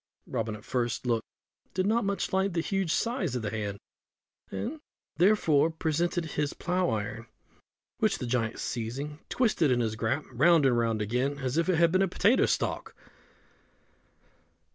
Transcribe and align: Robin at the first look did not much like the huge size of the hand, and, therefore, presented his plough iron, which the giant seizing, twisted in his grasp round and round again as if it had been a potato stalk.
Robin 0.25 0.55
at 0.55 0.63
the 0.63 0.67
first 0.67 1.05
look 1.05 1.23
did 1.75 1.85
not 1.85 2.03
much 2.03 2.33
like 2.33 2.53
the 2.53 2.61
huge 2.61 2.91
size 2.91 3.35
of 3.35 3.43
the 3.43 3.51
hand, 3.51 3.77
and, 4.49 4.79
therefore, 5.17 5.69
presented 5.69 6.25
his 6.25 6.53
plough 6.53 6.89
iron, 6.89 7.27
which 7.99 8.17
the 8.17 8.25
giant 8.25 8.57
seizing, 8.57 9.19
twisted 9.29 9.69
in 9.69 9.79
his 9.79 9.95
grasp 9.95 10.25
round 10.31 10.65
and 10.65 10.75
round 10.75 11.03
again 11.03 11.37
as 11.37 11.55
if 11.55 11.69
it 11.69 11.75
had 11.75 11.91
been 11.91 12.01
a 12.01 12.07
potato 12.07 12.47
stalk. 12.47 12.95